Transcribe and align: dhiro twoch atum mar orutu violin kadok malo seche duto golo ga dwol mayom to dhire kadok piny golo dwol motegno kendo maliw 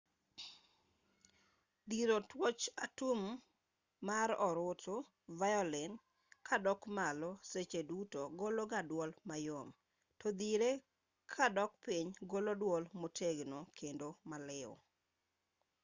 dhiro 1.89 2.17
twoch 2.29 2.63
atum 2.85 3.21
mar 4.07 4.29
orutu 4.47 4.95
violin 5.39 5.93
kadok 6.47 6.81
malo 6.97 7.29
seche 7.51 7.79
duto 7.89 8.21
golo 8.39 8.63
ga 8.71 8.81
dwol 8.89 9.11
mayom 9.29 9.67
to 10.19 10.27
dhire 10.39 10.71
kadok 11.33 11.71
piny 11.85 12.07
golo 12.31 12.51
dwol 12.61 12.83
motegno 13.01 13.59
kendo 13.79 14.07
maliw 14.29 14.71